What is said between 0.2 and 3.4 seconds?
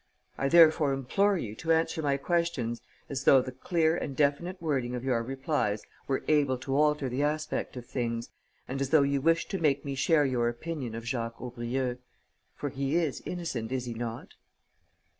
I therefore implore you to answer my questions as though